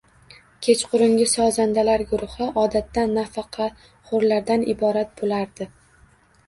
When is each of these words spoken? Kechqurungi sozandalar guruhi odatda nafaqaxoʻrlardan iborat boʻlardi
Kechqurungi 0.67 1.27
sozandalar 1.33 2.03
guruhi 2.13 2.47
odatda 2.63 3.05
nafaqaxoʻrlardan 3.13 4.69
iborat 4.77 5.15
boʻlardi 5.23 5.75